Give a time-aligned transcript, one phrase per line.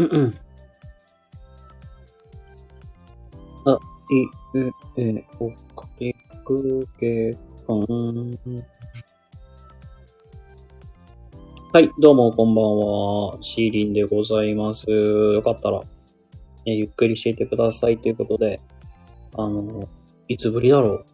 [0.00, 0.34] うんうん。
[3.66, 3.78] あ、
[4.10, 4.26] い、
[4.58, 7.34] え、え、おかけくけ
[7.66, 8.38] かん。
[11.72, 13.38] はい、どうもこんばんは。
[13.42, 14.90] シーリンでございます。
[14.90, 15.82] よかったら、
[16.64, 18.58] えゆっくりしていてくださいということで、
[19.34, 19.86] あの、
[20.28, 21.04] いつぶりだろう。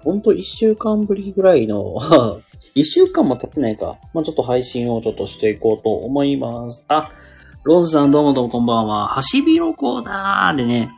[0.00, 1.96] ほんと一週間ぶりぐらいの、
[2.74, 3.96] 一週間も経ってないか。
[4.12, 6.84] まあ、ちょっと配信をちょっとしていこうと思います。
[6.88, 7.10] あ、
[7.62, 9.06] ロンズさんどうもどうもこんばんは。
[9.06, 10.90] ハシビロコウだーでね、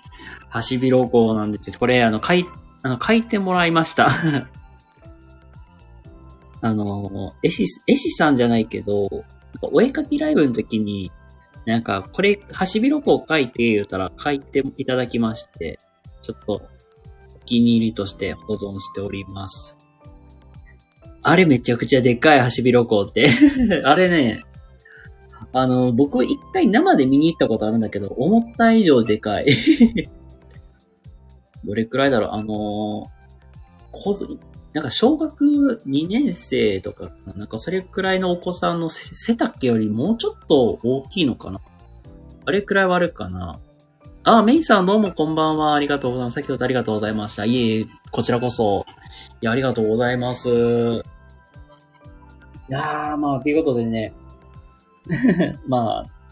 [0.49, 1.77] ハシビロコウなんですよ。
[1.77, 2.47] これ、あの、書い、
[2.83, 4.09] あの、書いてもらいました。
[6.61, 9.25] あの、絵師、絵師さんじゃないけど、
[9.61, 11.11] お絵描きライブの時に、
[11.67, 15.81] なんか、これ、ハシビロコウ書いて言うたら書いていただきまして、
[16.23, 16.63] ちょっと、
[17.35, 19.77] お気に入りとして保存しております。
[21.23, 23.29] あれめちゃくちゃでっかいハシビロコウって。
[23.83, 24.45] あれね、
[25.55, 29.47] あの、僕一回生で見に行ったことあるんだけど、思った以上でかい。
[31.65, 32.31] どれくらいだろう？
[32.33, 33.07] あの
[33.93, 34.27] 小ず
[34.73, 41.61] なんか小学2年生とかかな、なんかそれくらいのお子さんの背背丈よりもうちょっと大きいのかな？
[42.47, 43.61] あれくらいはあるかな？
[44.25, 45.75] あ、メイさんどうもこんばんは。
[45.75, 46.37] ありがとうございます。
[46.37, 47.45] 先ほどありがとうございました。
[47.45, 48.87] いえいえ、こちらこそ。
[49.41, 50.49] いや、ありがとうございます。
[50.49, 50.53] い
[52.69, 54.15] やー、まあ、ということでね。
[55.67, 56.23] まあ、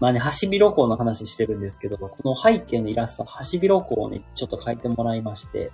[0.00, 5.70] まあね、ハシビロコウの話してるんですけど、この背景のイラスト、ハシビロコウをね、ちょっと描いてもらいまして。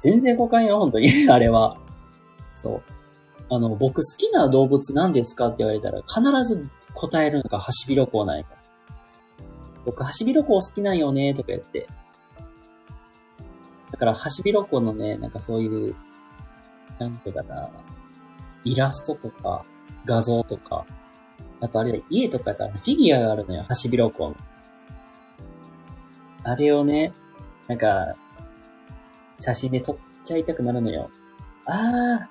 [0.00, 1.10] 全然誤解よ、本当に。
[1.28, 1.76] あれは。
[2.54, 2.82] そう。
[3.50, 8.44] あの、僕好きな動物何ですかって言われたら、必ず答えるのがハシビロコウなんや。
[9.84, 11.86] 僕、ハシビロコウ好きなんよね、とか言って。
[13.92, 15.94] だから、ハシビロコウのね、なんかそういう、
[16.98, 17.70] なんていうかな、
[18.64, 19.64] イラストとか、
[20.06, 20.86] 画像とか、
[21.60, 24.36] あとあれだ、家とかやったらフィギュアがあるのよ、ハシビロコウ。
[26.44, 27.12] あれをね、
[27.66, 28.14] なんか、
[29.38, 31.10] 写真で撮っちゃいたくなるのよ。
[31.66, 32.26] あー、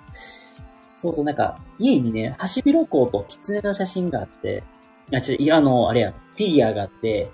[0.96, 4.64] そうそう、なんか、家にね、ハシビロコウとキツネの写真があって、
[5.14, 7.30] あ、ちょ、いや、あの、あれや、フィギュアがあって、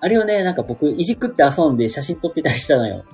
[0.00, 3.04] あれをね、なんか僕、いじくって遊んで写真撮ってたりしたのよ。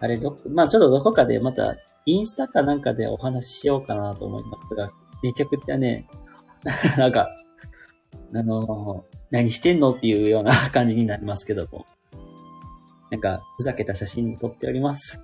[0.00, 1.76] あれ、ど、まあちょっとどこかでまた、
[2.06, 4.90] インスタかなんかでお話ししようかなと思いますが、
[5.22, 6.06] めちゃくちゃね、
[6.96, 7.28] なんか、
[8.34, 11.86] あの、何してんのっていうような感じになりますけども。
[13.10, 15.20] なんか、ふざけた写真撮っております。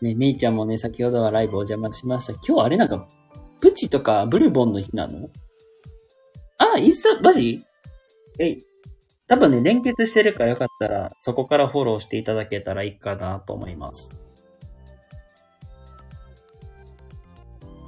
[0.00, 2.32] ね、めいちゃんもね、先ほどはライブお邪魔しました。
[2.46, 3.06] 今日あれなんか、
[3.60, 5.30] プチとかブルボンの日なの？
[6.58, 7.62] あ、インスタ、マジ？
[8.40, 8.66] えい。
[9.32, 14.14] 多分ね、連結してるからよかったら、そこからフォローしていただけたらいいかなと思います。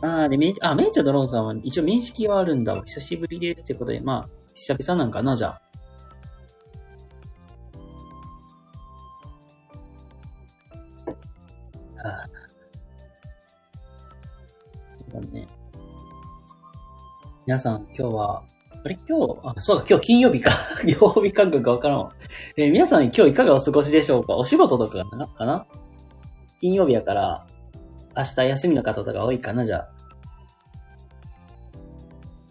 [0.01, 2.83] あーで、め、あ、めいちゃんとロンさんは一応面識はあるんだわ。
[2.87, 5.61] 久しぶりですってことで、まあ、久々なんかな、じゃあ。
[12.05, 12.29] ああ。
[14.89, 15.47] そうだね。
[17.45, 18.54] 皆さん、今日は、
[18.85, 18.99] あれ？
[19.09, 20.51] 今日、あ、そうだ、今日金曜日か。
[20.87, 22.13] 曜日感覚がわからんわ。
[22.57, 24.37] えー皆さん、今日いかがお過ごしでしょうか？
[24.37, 25.67] お仕事とかかなかな？
[26.59, 27.47] 金曜日やから、
[28.17, 29.65] 明日休みの方とか多いかな？
[29.65, 29.89] じゃ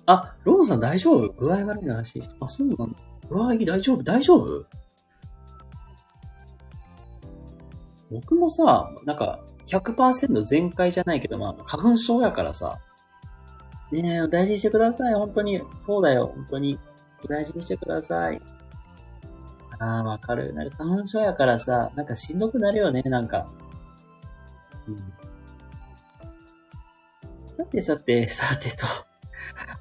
[0.06, 0.14] あ。
[0.14, 1.30] あ、ローンさん大丈夫？
[1.30, 2.36] 具合悪いな話して。
[2.40, 2.98] あ、そうなんだ。
[3.30, 4.04] 具合大丈夫？
[4.04, 4.66] 大丈夫？
[8.12, 12.80] 僕もさ、なんか、100%全開じゃないけど、まあ、花粉症やからさ。
[14.02, 15.62] ねえ、大事にしてください、本当に。
[15.82, 16.80] そうだよ、本当に。
[17.28, 18.42] 大事にしてください。
[19.80, 20.54] ああ、わかる。
[20.54, 23.48] なんか花粉症やからさ、なんかしんどくなるよね、なんか。
[24.88, 25.14] うん。
[27.58, 28.86] さてさて、 さてと。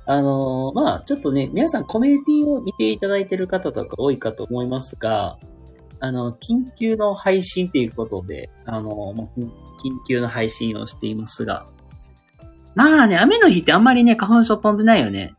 [0.05, 5.39] あのーまあ、ちょっとね、皆さんコメンティを見ていただいてる方とか多いかと思いますが、
[6.01, 9.49] あの、緊急の配信ということで、あの、ま緊
[10.07, 11.67] 急の配信をしていますが。
[12.75, 15.35] まあね、雨の日ってあんまりね、花粉症飛んでないよね。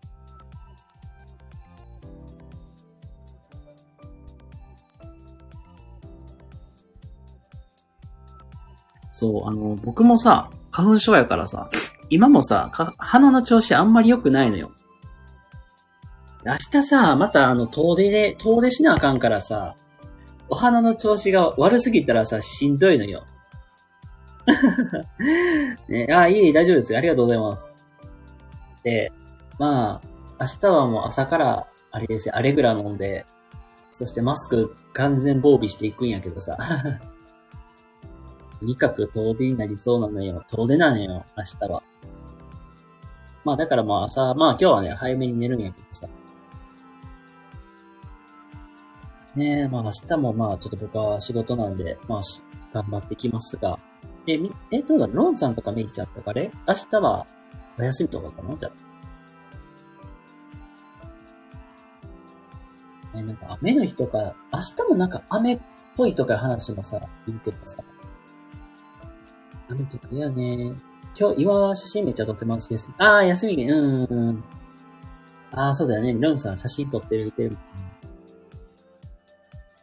[9.12, 11.69] そう、あの、僕もさ、花粉症やからさ、
[12.09, 14.71] 今もさ、鼻の調子あんまり良くないのよ。
[16.45, 19.75] 明日さ、またあの、遠出で、遠出しなあかんからさ、
[20.50, 23.24] お花の調子が悪すぎたらさ、しんどいのよ。
[25.88, 26.98] ね、あ、いい、大丈夫です。
[26.98, 27.75] ありがとうございます。
[28.84, 29.12] で、
[29.60, 30.07] まあ、
[30.40, 33.25] 明日はもう朝から、あれですよ、アレグラ飲んで、
[33.90, 36.57] そしてマスク完全防備していくんやけどさ。
[38.60, 40.44] とにかく遠出になりそうなのよ。
[40.48, 41.84] 遠出なのよ、明日は。
[43.44, 46.07] まあだからまあ朝、まあ今日はね、早めに寝るんやけどさ。
[49.36, 52.22] ねえ、まあ明日もまあちょっと僕は仕事なんで、まあ
[52.74, 53.78] 頑張ってきますが。
[54.27, 55.15] え、み、え、どうだろう？
[55.15, 57.25] ロンさんとかメイちゃんとかね明日は
[57.77, 58.55] お休みとかかな？
[58.57, 58.71] じゃあ。
[63.15, 65.59] え、なんか雨の日とか、明日もなんか雨っ
[65.95, 67.83] ぽいとか話もさ、言ってたさ。
[69.69, 70.73] 雨とか嫌ね。
[71.19, 72.89] 今日、今は写真めっちゃ撮ってますです。
[72.97, 74.43] ああ、休みで、うん、うん。
[75.51, 76.13] ああ、そうだよね。
[76.13, 77.55] ロンさん写真撮ってる、てる。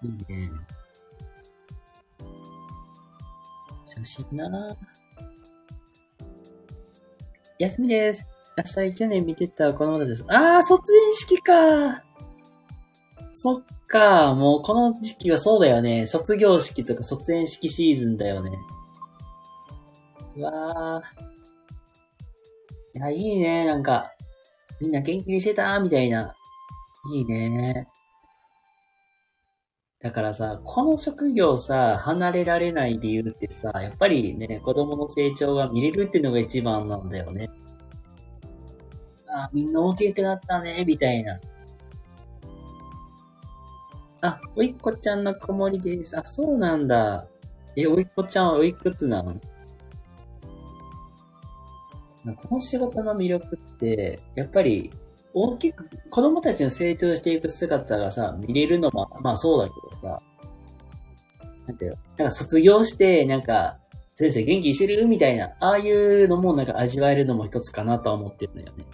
[0.02, 0.50] いいね。
[4.04, 4.76] 写真な
[7.58, 8.24] 休みです。
[8.56, 10.24] 明日去年見てた子供たちです。
[10.28, 12.02] ああ、卒園式か
[13.32, 16.06] そっか、もうこの時期はそうだよね。
[16.06, 18.50] 卒業式とか卒園式シーズンだよね。
[20.36, 22.98] うわー。
[22.98, 24.10] いや、いいね、なんか。
[24.80, 26.34] みんな元気にしてたみたいな。
[27.14, 27.86] いいね。
[30.00, 37.50] だからさ、この職業さ、離れられない理由ってさ、やっぱりね、子供の成長が見れるっていうのが一番なんだよね。
[39.28, 41.38] あ、みんな大きくなったね、みたいな。
[44.22, 46.18] あ、おいっこちゃんの子守です。
[46.18, 47.26] あ、そうなんだ。
[47.76, 49.34] え、おいっこちゃんはおいくつなの？
[52.36, 54.90] この仕事の魅力って、やっぱり、
[55.32, 60.22] 大きく、子供たちの成長していく姿がさ、見れるのも、まあそうだけどさ、
[61.66, 63.78] なんていうなんか卒業して、なんか、
[64.14, 65.06] 先生元気してる？
[65.06, 68.84] みたいな、ああいうのもなんか味わえるのも一つかなとは思ってるのよね。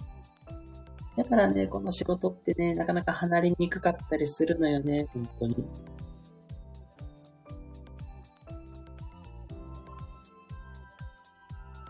[1.17, 5.55] だからね、この仕事ってね、なかなか離れにくかったりするのよね、本当に。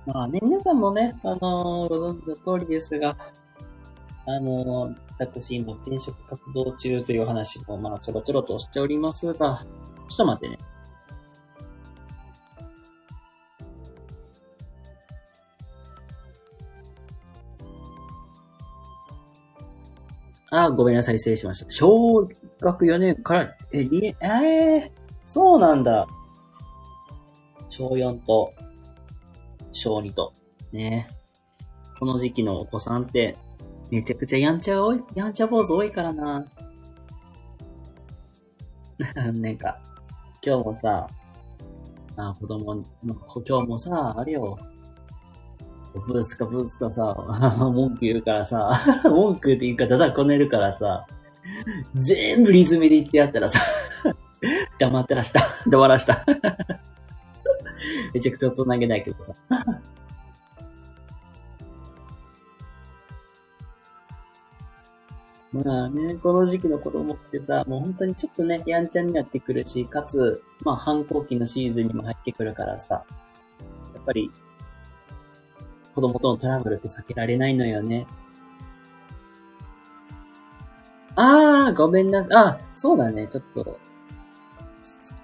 [0.05, 3.17] まあね、皆さんもね、あのー、ご存知の通りですが、
[4.29, 9.65] あの、私今転職活動中という話もまあちょろちょろとしておりますが、
[10.09, 10.59] ちょっと待ってね。
[20.49, 21.71] あ、ごめんなさい、失礼しました。
[21.71, 22.27] 小
[22.59, 24.91] 学4年から、え、2年、えー、
[25.25, 26.05] そうなんだ。
[27.69, 28.53] 小4と
[29.71, 30.33] 小2と。
[30.73, 31.07] ね。
[31.97, 33.37] この時期のお子さんって、
[33.89, 36.45] めちゃくちゃやんちゃ多い、やんちゃ坊主多いからな。
[39.15, 39.79] なんか、
[40.45, 41.07] 今日もさ、
[42.17, 44.57] あ、子供、今日もさ、あれよ、
[46.05, 47.15] ブースかブースかさ、
[47.59, 51.05] 文句言うからさ、 文句って言うかただこねるからさ、
[51.95, 53.61] 全部リズムで言ってやったらさ、
[54.77, 55.41] 黙ってらした。
[55.67, 56.25] 黙らした。
[58.13, 59.33] めちゃくちゃ大人げないけどさ。
[65.63, 73.05] まあね、この時期の子供ってさ、もう本当にちょっとね、やんちゃになってくるし、かつ、まあ反抗期のシーズンにも入ってくるからさ、
[73.93, 74.31] やっぱり、
[75.95, 78.05] 子供とのトラブルって避けられないのよね。
[81.15, 83.79] あー、ごめんな、あ、そうだね、ちょっと、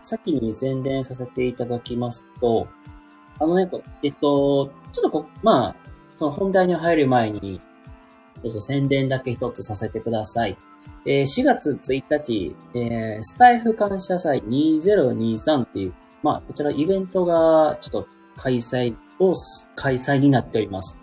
[0.03, 2.67] 先に宣伝させていただきますと、
[3.39, 3.69] あのね、
[4.01, 5.75] えっと、ちょっとこ、まあ、
[6.15, 7.61] その本題に入る前に、
[8.43, 10.57] どうぞ宣伝だけ一つさせてください。
[11.05, 19.33] えー、4月1日、えー、スタイフ感謝祭2023っていう、まあ、こちらイベントがちょっと開催を、
[19.75, 20.97] 開催になっております。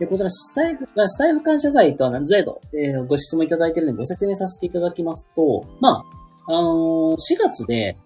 [0.00, 6.04] で、こちらスタイフ、スタイフ感謝祭とは何ぞやと、えー、ご質問いただいてるのでご説明させていただきますと、ま
[6.48, 7.96] あ、あのー、4月で、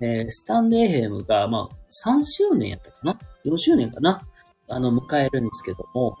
[0.00, 1.74] えー、スタンデーヘムが、まあ、
[2.08, 4.20] 3周年やったかな ?4 周年かな？
[4.68, 6.18] あの、迎えるんですけども、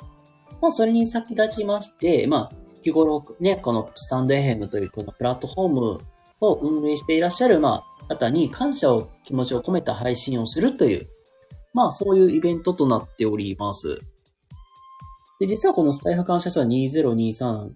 [0.60, 6.00] まあ、それに先立ちまして、まあ、日頃ね、このスタンドエヘムというこのプラットフォーム
[6.40, 11.08] を運営していらっしゃる、まあ、方に感謝を、気持ちを込めた配信をするという、
[11.74, 14.00] まあ、そういうイベントとなっております。
[15.38, 17.70] で、実はこのスタイフ感謝祭2023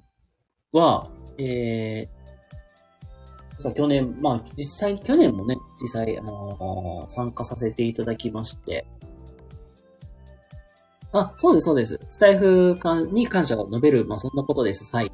[0.72, 1.06] は、
[1.38, 2.22] えー、
[3.62, 8.86] さ、去年、まあ、実際、去年もね、実際、あのー、参加させていただきまして、
[11.12, 12.00] あ、そうです、そうです。
[12.08, 12.78] スタイフ
[13.12, 14.94] に感謝を述べる、まあ、そんなことです。
[14.94, 15.12] はい。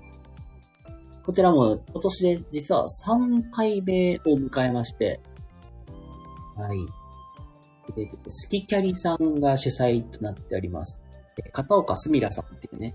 [1.25, 5.21] こちらも今年で実は3回目を迎えまして、
[6.57, 6.79] はい。
[7.97, 11.03] えー、スキキャリさんが主催となっております。
[11.53, 12.95] 片岡すみらさんっていうね、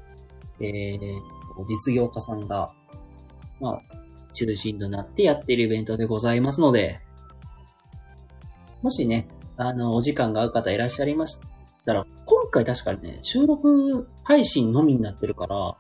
[0.60, 2.74] えー、実業家さんが、
[3.60, 3.82] まあ、
[4.34, 7.00] 中心となってやっているイベントでございますので、
[8.82, 11.40] もしね、あの、お時間が合う方いらっしゃいまし
[11.86, 12.06] たら、
[12.54, 15.78] 回確かにね、収録配信のみになってるから、よ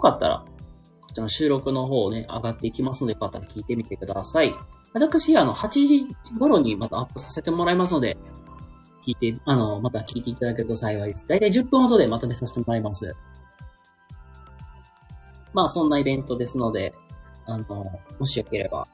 [0.00, 0.44] かったら、
[1.00, 4.54] こちらの収録の方ね、上がっていきますので、よかったら聞いてみてください。
[4.92, 6.06] 私、あの、8時
[6.38, 8.16] 頃にまたアップさせてもらいますので、
[9.06, 11.26] 聞いて、あの、また聞いていただけると幸いです。
[11.26, 13.14] だいたい10分ほどでまとめさせてもらいます。
[15.52, 16.92] まあ、そんなイベントですので、
[17.46, 17.86] あの、
[18.18, 18.86] もしよければ、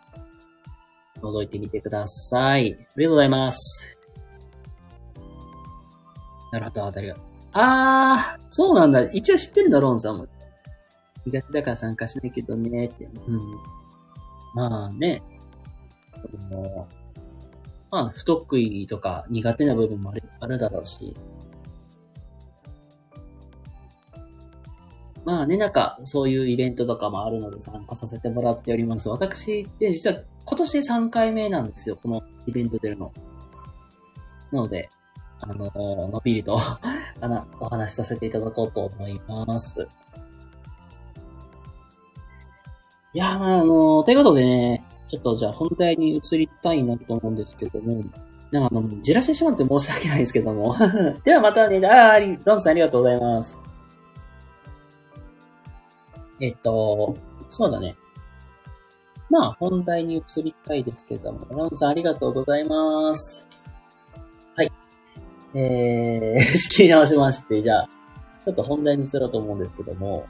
[1.21, 2.63] 覗いてみてください。
[2.63, 3.96] ありがとうございます。
[6.57, 7.25] なるほど、ありがとう。
[7.53, 9.03] あー、そうなんだ。
[9.13, 10.27] 一応知ってるんだ、ロンさんも。
[11.27, 13.05] 苦手だから参加しないけどね、って。
[13.05, 13.41] うん。
[14.55, 15.23] まあね、
[16.15, 16.89] その、
[17.91, 21.15] まあ、不得意とか苦手な部分もあるあるだろうし、
[25.27, 29.11] まあね、なんか、そういうイベントとかもあるので参加させてもらっております。
[29.11, 33.13] 私って実は今年3回目なんですよ、このイベント出るの。
[34.53, 34.89] なので、
[35.41, 36.57] あのー、のびりと
[37.21, 39.87] あの、お話しさせていただこうと思います。
[43.13, 48.03] いやまあ、あのー、ということでね、ちょっとじゃあ本題に移りたいなと思うんですけども、
[48.51, 50.77] なんかあの、じらしてしまって申し訳ないですけども。
[51.25, 53.61] ではまたね、ああ、ロンさんありがとうございます。
[56.41, 57.17] えっと、
[57.49, 57.97] そうだね。
[59.31, 63.49] まあ、本題に移りたいですけども、ランさんありがとうございます。
[65.59, 67.89] えー、 仕切り直しまして、じゃあ、
[68.45, 70.27] ちょっと本題に移ろうと思うんですけども、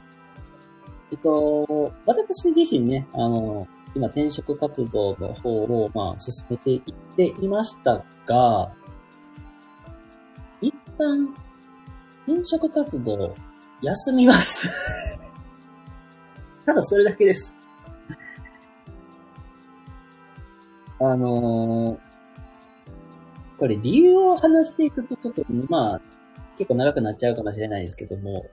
[1.11, 8.71] えっと、私自身ね、あの、今転職活動の方を、まあ、進めていっていましたが、
[10.61, 11.33] 一旦、
[12.25, 13.35] 転職活動、
[13.81, 15.19] 休みます
[16.65, 17.53] ただそれだけです。
[20.99, 22.06] あのー、
[23.57, 26.01] これ理由を話していくとちょっと、まあ、
[26.57, 28.45] 結構長くなっちゃうかもしれないですけども、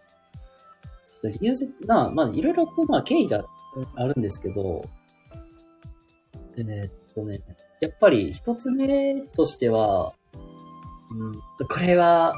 [1.10, 1.54] ちょっと理由
[1.86, 3.44] まあ、まあ、いろいろと、まあ、経緯が
[3.96, 4.84] あるんですけど、
[6.56, 7.40] えー、っとね、
[7.80, 10.14] やっぱり一つ目としては、
[11.10, 12.34] うん、これは、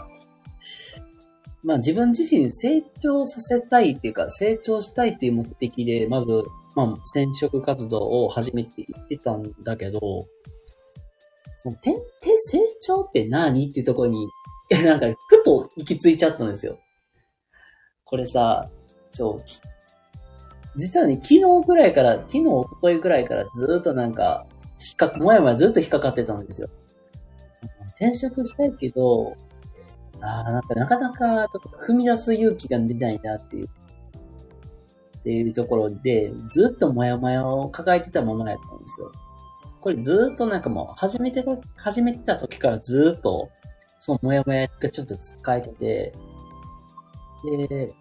[1.62, 6.28] まあ自分自身成長させたいっていうか、成長したいっていう目的で、まず、
[6.74, 10.26] まあ、転職活動を始めていってたんだけど、
[11.66, 13.68] その、て、て、成長って何？
[13.68, 14.28] っていうところに、
[14.84, 16.78] なんか、ふと行き着いちゃったんですよ。
[18.04, 18.70] これさ、
[19.10, 19.40] ちょ、
[20.76, 24.46] 実はね、昨日ぐらいから、昨日、おとといぐらいからずっとなんか、
[24.78, 26.68] 引っか、もやもやずっと引っかかってたんですよ。
[27.96, 29.34] 転職したいけど、
[30.20, 39.10] ああ、なんかなかなかちょっと踏み出す勇気が出ないなっていう、っていうところで、ずっともやもやを抱えてたままやったんですよ。
[39.86, 41.44] これずっとなんかもう、始めて、
[41.76, 43.50] 始めてた時からずっと、
[44.00, 46.12] そのもやもやがちょっと使えてて、
[47.44, 47.94] で、で、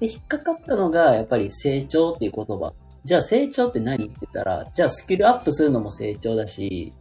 [0.00, 2.72] 引っかかったのが、やっぱり成長っていう言葉。
[3.04, 6.92] じゃあ成長って何って言ったら、じゃあスキルアップするのも成長だし、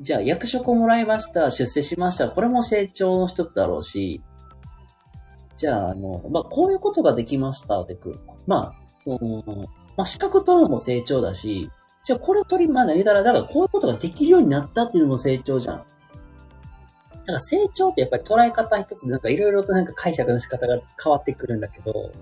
[0.00, 4.20] じゃあ役職をもらいました、出世しました、これも成長の一つだろうし、
[5.56, 8.18] じゃあ、あの、まあ、こういうことができましたってくる。
[8.48, 9.44] まあ、その、
[9.96, 11.70] まあ、資格取るのも成長だし、
[12.06, 15.76] じゃあこれを取り、まあ、言うたら、だからこういうことができるようになったっていうのも成長じゃん。
[15.78, 22.12] だから成長ってやっぱり捉え方一つなんかいろいろとなんか解釈の仕方が変わってくるんだけど、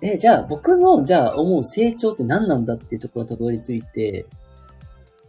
[0.00, 4.24] え、じゃあ僕の、じゃあ思う成長って何なんだっていうところにたどり着いて、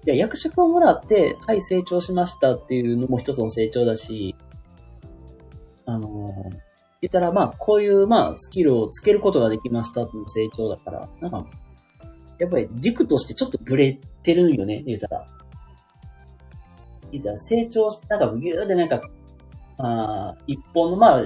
[0.04, 4.38] じゃあ役職をもらって、はい、成長しましたっていうのも一つの成長だし、
[5.86, 6.50] あの、
[7.02, 11.46] 言ったら、まあ、こういう、まあ、スキルをつけることができましたっていう成長だから、なんか、
[12.40, 15.26] やっぱり軸としてちょっとブレてるんよね、言うたら。
[17.12, 19.02] 言うたら、成長し、なんか、ぎゅーでなんか、
[19.78, 21.24] あ一本の、まあ、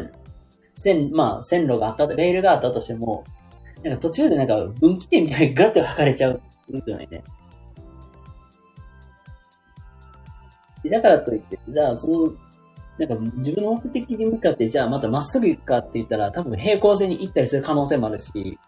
[0.75, 3.23] 線、まあ、線路があった、レールがあったとしても、
[3.83, 6.41] なんか途中でなんか分岐点みたいにガッて分かれちゃう。
[6.71, 7.23] よね。
[10.85, 12.33] だからといって、じゃあ、その、
[12.97, 18.59] なんか自分の目的に向かって、じゃあまたまっすぐ行くかって言ったら、多分平行線に行ったりする可能性もあるし、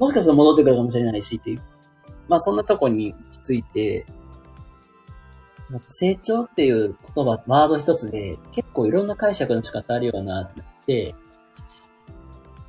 [0.00, 1.62] もしかしたら戻ってくるかもしれないしっていう。
[2.26, 4.06] まあそんなとこについて、
[5.88, 11.14] 成長っていう言葉、ワード一つで結構いろんな解釈の仕方あるようなって、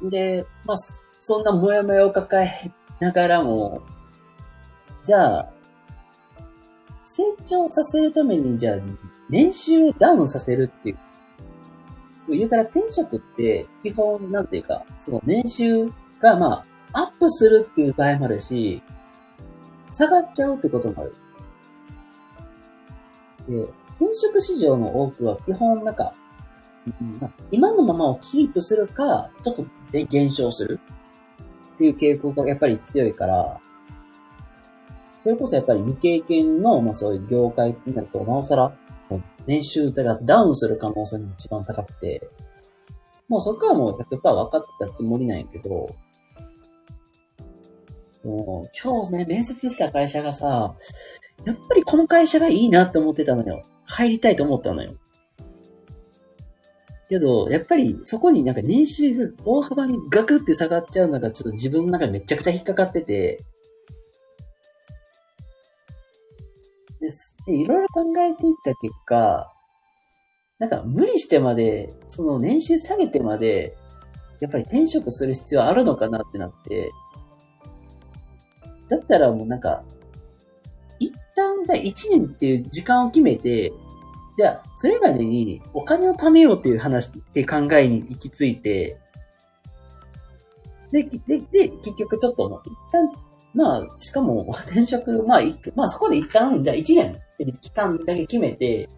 [0.04, 0.78] で、まあ、
[1.20, 3.82] そんなモヤモヤを抱えながらも、
[5.04, 5.50] じゃあ、
[7.06, 8.78] 成長させるために、じゃあ、
[9.30, 10.98] 年収ダウンさせるっていう。
[12.30, 18.82] 言うたら転職って基本なんていうか、その年収がまあ、アップするっていう場合もあるし、
[19.88, 21.16] 下がっちゃうってこともある。
[23.48, 23.64] で、
[24.00, 26.14] 転職市場の多くは基本なんか、
[27.52, 30.80] 今のままをキープするか、ちょっとで減少する
[31.76, 33.60] っていう傾向がやっぱり強いから、
[35.20, 38.74] それこそやっぱり未経験の、まあそういう業界になると、なおさら、
[39.46, 42.30] 年収がダウンする可能性が一番高くて、
[43.28, 45.96] もうそこはもう100%分かったつもりなんやけど、
[48.24, 50.76] もう今日ね、面接した会社がさ、
[51.46, 53.64] やっぱりこの会社がいいなって思ってたのよ。
[53.86, 54.94] 入りたいと思ったのよ。
[57.10, 63.44] けど、やっぱりそこになんか年収が大幅にガクって下がっちゃうのがちょっと自分の中でめちゃくちゃ引っかかってて、
[67.02, 67.36] です。
[67.46, 69.52] でいろいろ考えていった結果、
[70.60, 73.76] なんか無理してまで、その年収下げてまで、
[74.40, 76.92] やっぱり転職する必要あるのかなってなって、
[78.92, 79.84] だったらもうなんか、
[81.00, 83.72] 一旦じゃあ1年っていう時間を決めて、
[84.38, 88.98] じゃあ、それまでにお金を貯めようっていう話って考えに行き着いて、
[90.92, 93.10] で、で、で、結局ちょっと一旦、
[93.54, 95.42] まあ、しかも転職、まあ、
[95.74, 98.90] まあそこで一旦、じゃあ1年っていう期間だけ決めて、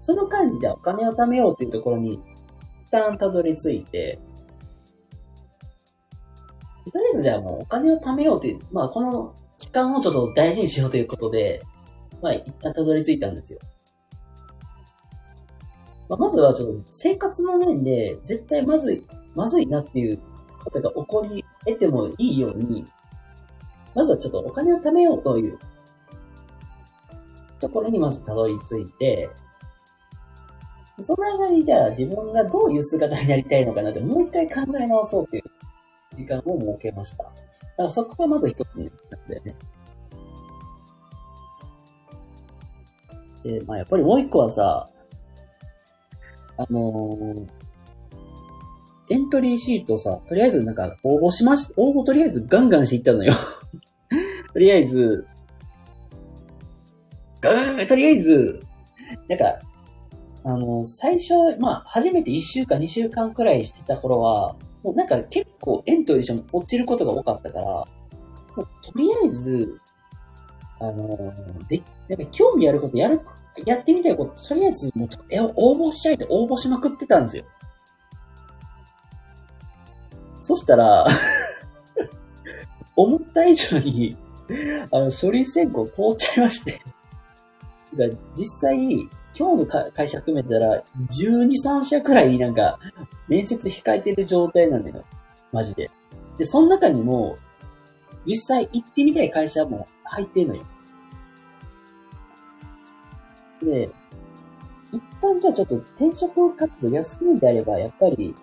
[0.00, 2.20] その間にじゃあお金を貯めようっていうところに一
[2.90, 4.18] 旦たどり着いて、
[6.90, 11.62] とりあえずじゃあもうお金を貯めようっていう、まあこの期間をちょっと大事にしようということで、
[12.22, 13.58] まあ一旦たどり着いたんですよ。
[16.08, 19.04] まあ、まずはちょっと生活の面で絶対まずい、
[19.34, 20.18] まずいなっていう
[20.64, 22.86] ことが起こり得てもいいように、
[23.94, 25.58] まずはちょっとお金を貯めようという
[27.60, 29.28] ところにまずたどり着いて、
[31.00, 35.44] その間にじゃあ自分がどういう姿になりたいのかなってもう一回考え直そうっていう
[36.18, 37.24] 時間を設けました。
[37.24, 39.54] だからそこがまず一つになったよね。
[43.44, 44.88] で、まあやっぱりもう一個はさ、
[46.56, 47.58] あのー
[49.10, 53.32] エントリーシートさ、とりあえずなんか応募しまし、応募とりあえずガンガンしていったのよ。
[54.52, 55.26] とりあえず、
[57.40, 58.60] ガンガン、とりあえず、
[59.28, 59.58] なんか、
[60.44, 67.86] あの、最初、まあ、初めて1週間、2週間くらいしてた頃は、もうなんか結構エントリーしても落ちることが多かったから、も
[68.56, 69.80] うとりあえず、
[70.80, 71.16] あの、
[71.68, 73.20] で、なんか興味あることやる、
[73.64, 77.44] やってみたいこと、とりあえずもう、え、応募しちゃいって応募しまくってたんですよ。
[80.42, 81.06] そしたら、
[82.96, 84.16] 思った以上に、
[84.90, 86.80] あの、書類選考通っちゃいまして。
[88.36, 89.08] 実際、
[89.38, 92.80] 今日の会社含めたら、12、3社くらいなんか、
[93.28, 95.04] 面接控えてる状態なんだよ。
[95.52, 95.90] マジで。
[96.36, 97.38] で、その中にも、
[98.26, 100.62] 実際行ってみたい会社も入ってんのよ。
[103.62, 103.90] で、
[104.92, 108.34] 一旦じゃあちょっと転職活動休むんであれば、やっぱり、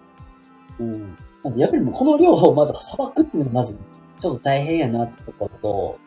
[0.79, 3.77] うん、なんやっぱりもうこの量をまずさばくっていうのがまず、
[4.17, 5.99] ちょっと大変やなってところと、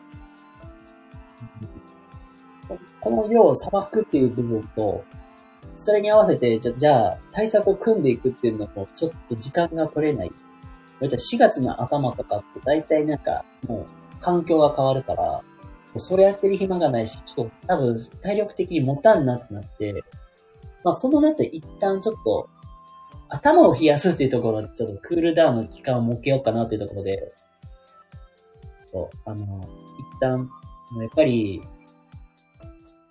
[3.01, 5.03] この量をさばくっていう部分と、
[5.77, 10.31] それに合わせて、じゃ、じゃあ、対策を組んでいくっていうのも、ちょっと時間が取れない。
[11.01, 13.85] 4月の頭とかって、大体なんか、もう、
[14.19, 15.41] 環境が変わるから、
[15.97, 20.03] それやってる暇がないし、ちょっと多分、体力的に持たんなってなって、
[20.83, 22.49] まあ、その後一旦ちょっと、
[23.29, 27.31] 頭を冷やすっていうところで、ちょっとクールダウンの期間を設けようかなっていうところで、
[28.91, 29.67] そう、あの、
[30.15, 30.49] 一旦、
[30.99, 31.61] やっぱり、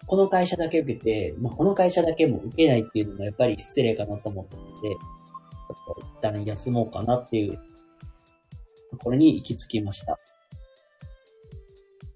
[0.09, 7.59] この会社だけ受けて、まあ、この会社だけも受けないっていうのもやっぱり失礼かなと思ったので、ちょっと一旦休もうかなっていう
[8.91, 10.19] ところに行き着きました。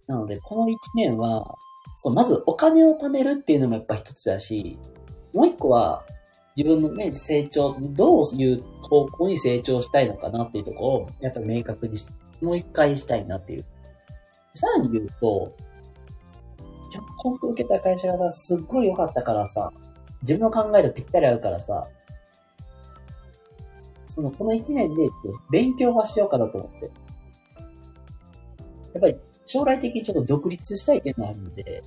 [0.07, 1.55] なので、この1年は、
[1.97, 4.79] そう、まずお金を貯めるっていうのもやっぱ一つだし、
[5.35, 6.03] もう一個は、
[6.57, 11.95] 自分のね、成長、どういう方向に成長したいのかなっていうところを、やっぱり明確に、
[12.41, 13.65] もう一回したいなっていう。
[14.55, 15.55] さらに言うと、
[17.19, 19.73] 本と受けた会社がさ、すっごい良かったからさ、
[20.23, 21.89] 自分の考えとぴったり合うからさ、
[24.07, 25.09] その、この一年で、
[25.51, 26.85] 勉強はしようかなと思って。
[26.85, 26.91] や
[28.99, 31.83] っぱり、将来的にちょっと独立したいっていうのがあるので、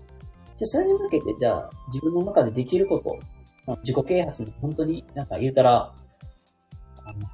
[0.58, 3.20] じゃそれに向けて、じゃあ、自分の中でできること、
[3.84, 5.94] 自己啓発に本当になんか言うたら、
[7.04, 7.28] あの、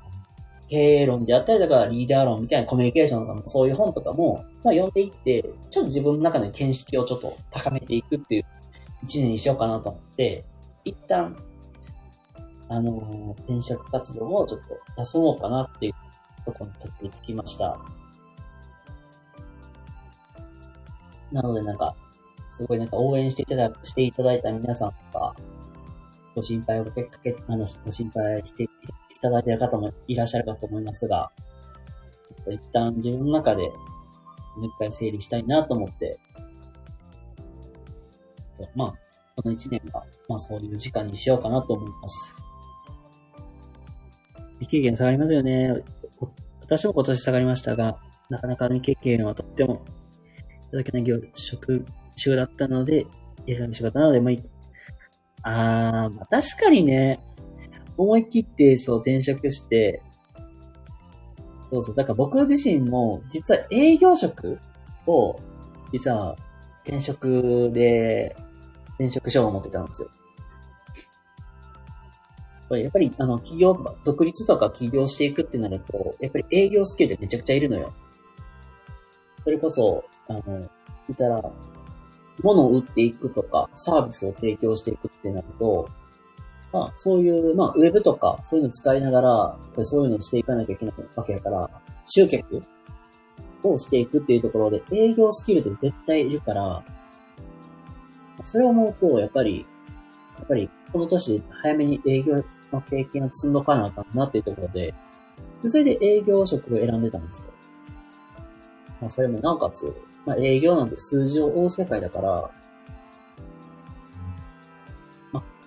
[0.72, 8.46] 経営論であったりとから、リーダー論みたいなコミュニケーションとかも、そういう本とかも、まあ読んでいって、ちょっと自分の中で見識をちょっと高めていくっていう
[9.04, 10.46] 一年にしようかなと思って、
[10.86, 11.36] 一旦、
[12.70, 15.94] あのー転職活動をちょっと休もうかなっていう
[16.46, 17.78] ところにたどり着きました。
[21.34, 21.94] なのでなんか、
[22.50, 25.36] すごいなんか応援していただ、していただいた皆さんとか、
[26.34, 28.70] ご心配をかけ、かけ、あの、ご心配してい
[29.22, 31.32] ただいている方もいらっしゃるかと思いますが、
[32.50, 33.64] 一旦自分の中で、
[34.58, 36.20] もう一回整理したいなと思って、
[38.58, 38.94] とまあ、
[39.36, 42.36] この一年は、まあそういう時間にしようかなと思います。
[44.60, 45.84] 未経験下がりますよね。
[46.62, 47.98] 私も今年下がりましたが、
[48.30, 49.82] なかなか未経験はとっても
[50.68, 51.86] いただけない業職
[52.22, 53.06] 種だったので、
[53.46, 54.44] やりたい仕事なので、まあいい、
[55.44, 57.20] あー、まあ確かにね、
[58.02, 60.02] 思い切ってそう転職して、
[61.70, 64.60] そうそう、だから僕自身も、実は営業職
[65.06, 65.40] を、
[65.92, 66.36] 実は
[66.84, 68.36] 転職で、
[68.96, 70.10] 転職書を持ってたんですよ。
[72.78, 77.94] やっぱり、あの、企業、独立とか起業していくってなると、やっぱり営業スキルってめちゃくちゃいるのよ。
[79.38, 80.68] それこそ、あの、言
[81.14, 81.44] ったら、
[82.42, 85.90] 物を売っていくとか、サービスを提供していくってなると、
[86.74, 91.70] まあ、そういう、まあ、ウェブとか、そういうの使いながら、そういうのをしていかなきゃいけないわけやから、
[92.06, 92.64] 集客
[93.64, 96.84] をしていくっていうところで、営業スキルって絶対いるから、
[98.44, 99.66] それを思うと、やっぱり、
[100.38, 104.94] やっぱり、この年早めに営業の経験を積んどかなあかんなっていうところ、で
[105.68, 107.46] それで営業職を選んでたんですよ。
[109.00, 109.94] まあ、それもなおかつ、
[110.26, 112.50] まあ、営業なんて数字を追う世界だから、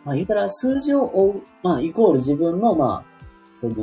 [0.04, 3.14] まあ、言うたら数字を追う、まあ、イコール自分の、まあ、
[3.54, 3.74] そ、の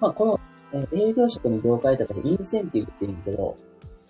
[0.00, 0.40] まあ、この、
[0.72, 3.56] え営業職の業界とかでインセンティブって言うんだけど、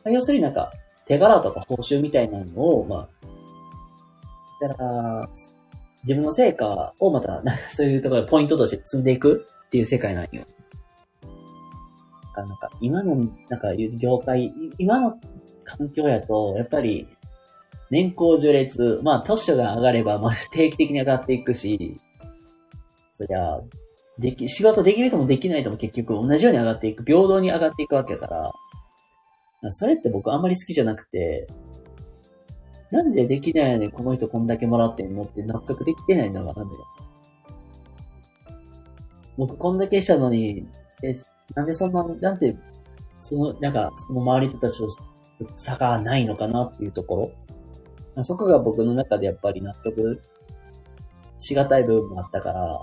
[0.05, 0.71] まあ、要するになんか、
[1.07, 3.09] 手柄とか報酬みたいなのを、まあ、
[4.61, 5.29] だから、
[6.03, 10.45] 自分の成果をまた、なんかそういうところでポイントとして積んでいくっていう世界なんよ。
[12.37, 13.17] なんか、今の、
[13.49, 15.19] なんか、業界、今の
[15.65, 17.07] 環境やと、やっぱり、
[17.91, 22.01] 年功序列、まあ、年所が上がれば、まあ、定期的に上がっていくし、
[23.13, 23.61] そりゃ、
[24.19, 28.53] でき、仕事できる人もできない人も結局同じように上がっていく、平等に上がっていくわけだか
[29.63, 31.47] ら、それって僕あんまり好きじゃなくて、
[32.91, 36.87] なんでできないのにこの人こんだけもらってんのって納得できてないのがなんだよ。
[39.37, 40.67] 僕こんだけしたのに、
[41.03, 41.13] え、
[41.55, 42.57] なんでそんな、なんて、
[43.19, 44.87] その、なんか、その周りの人たちと
[45.57, 47.33] 差がないのかなっていうところ。
[48.25, 50.23] そこが僕の中でやっぱり納得
[51.39, 52.81] しがたい部分もあったから、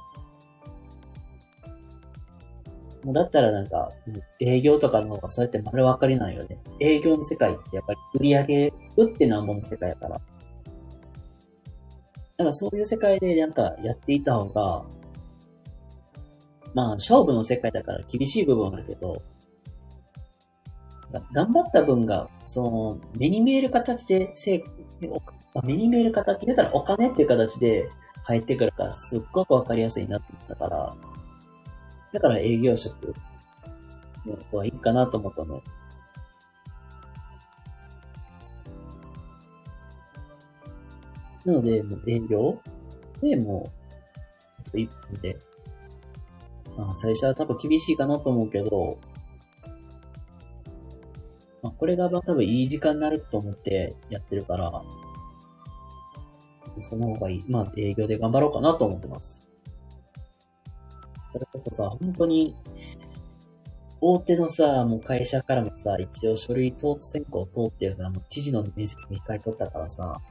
[3.04, 3.91] もうだったらなんか、
[4.39, 6.58] 営業とかの方がそうやって丸分かりなんよね。
[6.80, 10.15] 営業の世界ってやっぱり売り上げ、売ってなんぼの世界やから。
[10.15, 10.22] だ
[12.38, 14.86] からそういう世界でなんかやっていた方が、
[16.74, 19.22] まあ勝負の世界だから厳しい部分はあるけど、
[21.32, 24.63] 頑張った分が、その、目に見える形で、せ
[25.10, 27.89] お目に見える形で言ったらお金っていう形で
[28.24, 30.96] 入ってくるから、すっごくわかりやすいなってったから、
[32.13, 33.13] だから営業職
[34.26, 35.62] の方がいいかなと思ったの。
[41.46, 42.60] なので、もう営業
[43.22, 43.70] でも
[44.74, 45.38] う、一本で、
[46.78, 48.98] まあ、最初は多分厳しいかなと思うけど、
[51.84, 54.72] これがまあ多分いい時間になると思ってやってるから、
[56.80, 57.43] その方がいい。
[57.50, 59.46] まあ、営業で頑張ろうかなと思ってます。
[61.34, 62.56] それこそさ、本当に、
[64.00, 70.22] 大手のさ、もう会社からもさ、一応書類通選考通ってるから、もう知事の面接に控えとったからさ、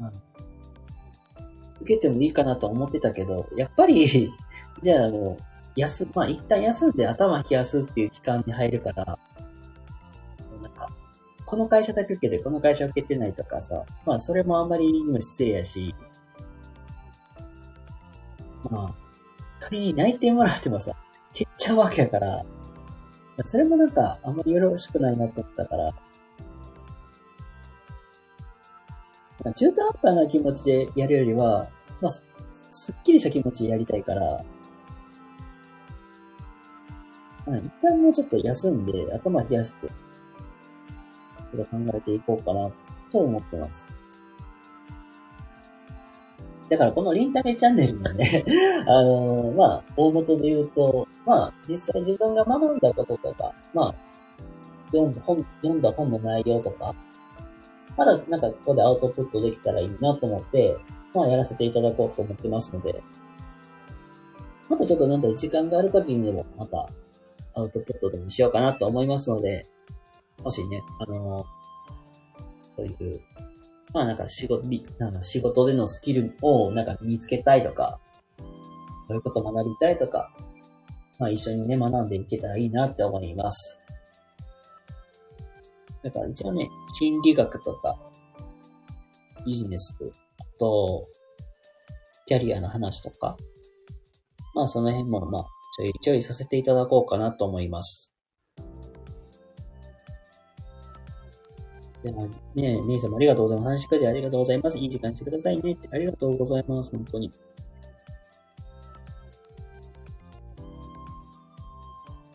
[0.00, 0.10] うん
[1.80, 4.30] 受けてもいいかなと思ってたけど、やっぱり、
[4.82, 9.18] じゃあもう、休、まあ一旦休んで頭冷やすっていう期間に入るから、
[11.46, 15.94] この会社だけ受けて、この会社受けてないとかさ、まあそれもあんまりにも失礼やし、
[18.70, 18.94] まあ、
[19.60, 20.92] 仮に内定もらってもさ、
[21.32, 22.44] 消っちゃうわけやから、
[23.44, 25.92] それもなんか、あんまりよろしくないなと思ったから、
[29.52, 31.68] 中途半端な気持ちでやるよりは、
[32.00, 32.24] まあ、す
[32.70, 34.44] すっきりした気持ちでやりたいから、
[37.46, 39.88] まあ、一旦もうちょっと休んで、頭冷やして、
[41.52, 42.70] ちょっと考えていこうかな、
[43.10, 43.88] と思ってます。
[46.68, 48.44] だからこのリンタメチャンネルのね、
[48.88, 53.94] あのーまあ、大元で言うと、まあ、実際自分が学んだこととか、まあ、
[54.86, 56.94] 読んだ本、読んだ本の内容とか、
[57.96, 60.76] まだなんかここでアウトプットできたらいいなと思って、
[61.14, 63.02] まあやらせていただこうと思ってますので、
[64.68, 66.88] またちょっとなんだろ、時間がある時にでもまた
[67.54, 69.66] アウトプットでもしようかなと思いますので、
[70.42, 71.46] もしね、あの
[72.76, 73.20] そういう、
[73.92, 74.62] まあなんか仕事、
[74.98, 77.98] なんか仕事でのスキルをなんか身につけたいとか、
[79.08, 80.30] そういうこと学びたいとか、
[81.18, 83.78] まあ一緒にね、学んでいけたらいいなって思います。
[86.02, 87.96] だから一応ね、心理学とか、
[89.44, 89.94] ビジネス、
[90.38, 91.08] あと、
[92.26, 93.36] キャリアの話とか、
[94.54, 95.46] まあその辺もまあ
[95.78, 98.15] ちょいちょいさせていただこうかなと思います。
[102.06, 103.68] でもね、みゆさんもありがとうございます。
[103.70, 104.78] 話しくれありがとうございます。
[104.78, 105.76] いい時間してくださいね。
[105.90, 106.92] ありがとうございます。
[106.92, 107.32] 本当に。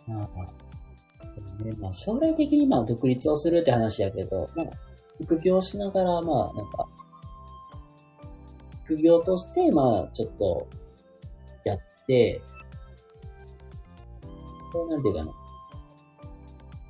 [0.08, 4.66] まあ、ね、まあ、将来的にまあ、独立をするって話やけど、まあ、
[5.24, 6.86] 副業しながら、まあ、なんか、
[8.84, 10.68] 副業として、まあ、ちょっと、
[11.64, 12.42] やって、
[14.74, 15.32] こうなんていうかな。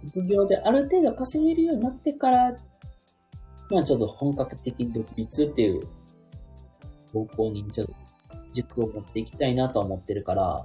[0.10, 2.56] 副業である程度稼げるようになってから
[3.72, 5.88] まあちょっと本格的に独立っていう
[7.14, 7.94] 方向にちょっと
[8.54, 10.58] 軸を持っていきたいなと思ってるから、や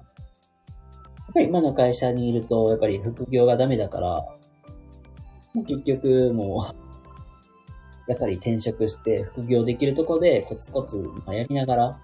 [1.31, 4.27] っぱり今の会社にいると、やっぱり副業がダメだから、
[5.55, 6.66] 結局も
[8.07, 12.01] う やっぱり転職して副業できるとこでコツコツやりながら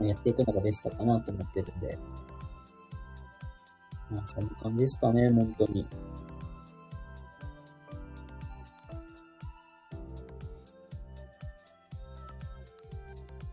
[0.00, 1.98] やっていくのがベストかなと思ってるんで、
[4.10, 5.86] まあそんな感じですかね、本当に。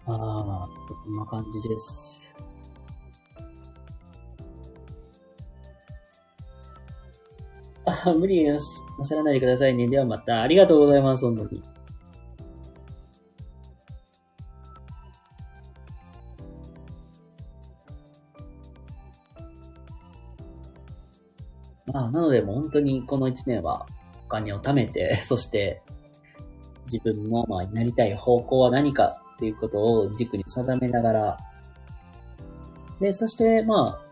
[0.09, 0.69] ああ、
[1.03, 2.33] こんな感じです。
[7.85, 8.85] あ、無理です。
[8.99, 9.85] 焦らないでくださいね。
[9.85, 11.61] ではまた、ありがとうございます、本当に。
[21.87, 23.85] まあ、なので、もう本当にこの1年は
[24.25, 25.81] お金を貯めて、そして
[26.89, 31.37] 自分の、まあ、なりたい方向は何かっていうことを軸に定めながら、
[32.99, 34.07] で、そして、まあ、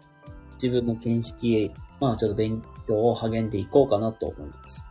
[0.61, 4.85] 自分の見識、まあ、ちょっと勉強を励んでいこうかなと思います。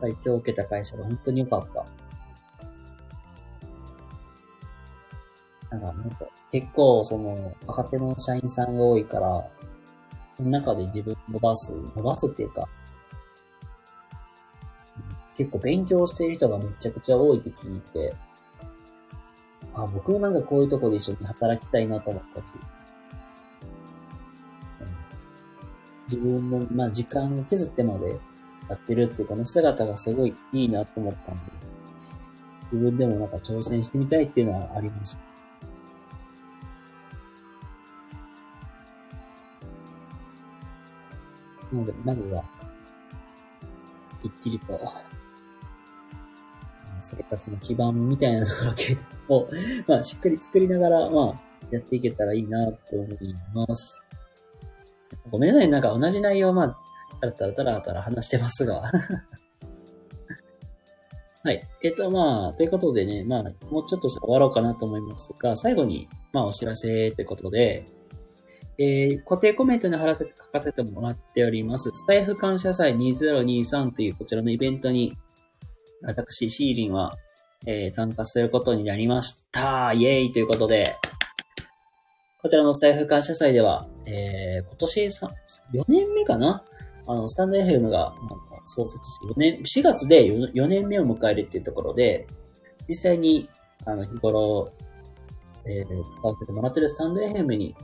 [0.00, 1.86] はい、今日受けた会社が本当に良かった。
[5.70, 9.48] なんか、なんか結構、その、若手の社員さんが多いから、
[10.36, 12.68] その中で自分伸ばす、伸ばすっていうか、
[15.36, 18.14] 結構勉強している人がめちゃくちゃ多いって聞いて、
[19.74, 22.54] あ、僕もなんかこういうとこで一緒に働きたいなと思ったし、
[26.08, 28.18] 自分の、まあ、時間を削ってまで
[28.68, 31.40] やってるっていうこの姿がすごいいいなと思ったんで、
[32.72, 35.30] 自分でもなんか挑戦してみたいっていうのはありました。
[41.72, 42.42] なので、まずは、
[44.20, 44.80] きっちりと、
[47.00, 48.74] 生活の基盤みたいなところを、
[49.30, 49.48] を
[49.86, 51.40] まあ、しっかり作りながら、まあ、
[51.70, 54.02] やっていけたらいいなと思います。
[55.30, 56.76] ごめんなさい、なんか同じ内容、まあ、
[57.20, 58.82] たらたらたらたら話してますが。
[61.42, 61.62] はい。
[61.82, 67.86] えっと、まあ、ということでね、まあ、もうちょっと終わろうかなと思いますが、最後に、まあ、お知らせということで、
[68.78, 75.16] えー、固定コメントに貼らせて、書かせてもらっております、スタイフ感謝祭2023というこちらのイベントに
[76.02, 77.16] 私、シーリンは、
[77.66, 79.92] えー、参加することになりました。
[79.92, 80.96] イェーイということで、
[82.42, 85.30] こちらのスタイフ感謝祭では、えー、今年4
[85.88, 86.64] 年目かな？
[87.06, 88.14] あの、スタンド FM が、
[88.64, 92.26] 創設して4年、4月で 4, 4年目を迎えるっていうところで、
[92.88, 93.48] 実際に、
[93.84, 94.72] あの、日頃、
[95.64, 97.74] えー、使わせてもらってるスタンド FM に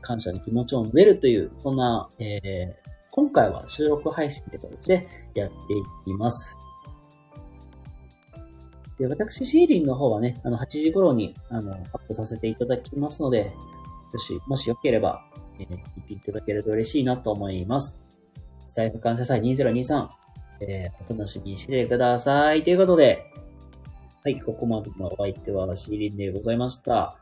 [0.00, 2.74] 感謝の気持ちを述べるという、そんな、えー、
[3.10, 6.56] 今回は収録配信って形でやっていきます。
[8.98, 13.52] で、私、シーリンの方はね、あの、8時頃に、あの、アップさせていただきますので、
[14.12, 15.22] よし、もしよければ、
[15.58, 18.00] えー、聞いていただけると嬉しいなと思います。
[18.66, 20.08] スタイフ感謝祭2023、
[20.60, 22.62] えー、お楽しみにしてください。
[22.62, 23.24] ということで、
[24.24, 27.16] はい、ここまでのお相手はシーリンでございました。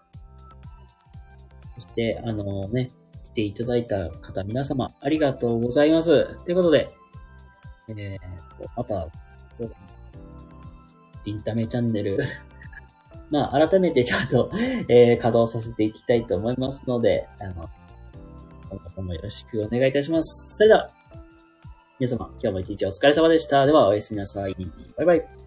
[1.74, 2.92] そして、あのね、
[3.24, 6.24] 来ていただいた方皆様、ありがとうございます。
[6.44, 6.88] ということで、
[7.88, 8.18] えー、
[8.76, 9.08] また、
[9.52, 9.76] そうだ
[11.24, 12.18] インタメチャンネル
[13.30, 14.50] まあ、改めてちゃんと
[14.88, 17.68] えー、稼働させていきたいと思いますので、あの、
[18.70, 20.56] 今後ともよろしくお願いいたします。
[20.56, 20.90] それでは、
[21.98, 23.64] 皆様、今日も一日お疲れ様でした。
[23.66, 24.54] では、おやすみなさい。
[24.96, 25.43] バイバイ。